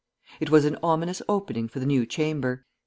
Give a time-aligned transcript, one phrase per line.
[0.39, 2.65] It was an ominous opening for the new Chamber.